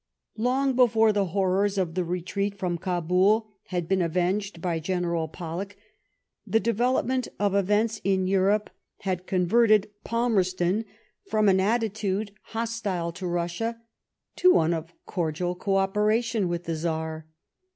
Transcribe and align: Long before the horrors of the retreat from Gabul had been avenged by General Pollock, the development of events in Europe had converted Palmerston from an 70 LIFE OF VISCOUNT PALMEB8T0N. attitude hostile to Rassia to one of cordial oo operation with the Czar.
Long 0.39 0.73
before 0.75 1.13
the 1.13 1.27
horrors 1.27 1.77
of 1.77 1.93
the 1.93 2.03
retreat 2.03 2.57
from 2.57 2.75
Gabul 2.77 3.45
had 3.67 3.87
been 3.87 4.01
avenged 4.01 4.59
by 4.59 4.79
General 4.79 5.27
Pollock, 5.27 5.75
the 6.43 6.59
development 6.59 7.27
of 7.39 7.53
events 7.53 8.01
in 8.03 8.25
Europe 8.25 8.71
had 9.01 9.27
converted 9.27 9.91
Palmerston 10.03 10.85
from 11.29 11.47
an 11.47 11.59
70 11.59 11.63
LIFE 11.63 11.65
OF 11.65 11.67
VISCOUNT 11.67 11.67
PALMEB8T0N. 11.67 11.75
attitude 11.75 12.31
hostile 12.45 13.11
to 13.11 13.25
Rassia 13.27 13.77
to 14.37 14.51
one 14.51 14.73
of 14.73 14.93
cordial 15.05 15.55
oo 15.67 15.75
operation 15.75 16.47
with 16.47 16.63
the 16.63 16.75
Czar. 16.75 17.27